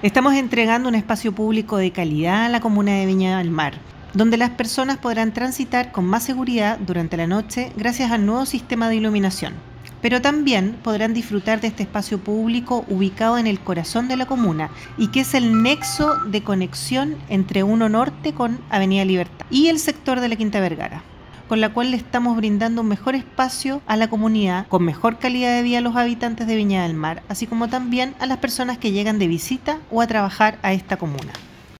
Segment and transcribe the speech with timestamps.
[0.00, 3.74] Estamos entregando un espacio público de calidad a la comuna de Viña del Mar,
[4.14, 8.88] donde las personas podrán transitar con más seguridad durante la noche gracias al nuevo sistema
[8.88, 9.54] de iluminación.
[10.00, 14.70] Pero también podrán disfrutar de este espacio público ubicado en el corazón de la comuna
[14.98, 19.80] y que es el nexo de conexión entre Uno Norte con Avenida Libertad y el
[19.80, 21.02] sector de la Quinta Vergara
[21.48, 25.56] con la cual le estamos brindando un mejor espacio a la comunidad, con mejor calidad
[25.56, 28.78] de vida a los habitantes de Viña del Mar, así como también a las personas
[28.78, 31.32] que llegan de visita o a trabajar a esta comuna.